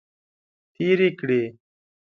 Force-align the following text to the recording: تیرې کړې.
تیرې 0.75 1.09
کړې. 1.19 1.41